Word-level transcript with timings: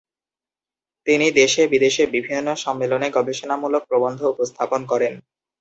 তিনি 1.07 1.27
দেশে-বিদেশে 1.33 2.03
বিভিন্ন 2.15 2.47
সম্মেলনে 2.57 3.07
গবেষণামূলক 3.11 3.81
প্রবন্ধ 3.87 4.19
উপস্থাপন 4.33 4.81
করেন। 4.85 5.13